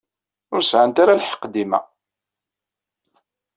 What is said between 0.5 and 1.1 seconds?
Ur sɛant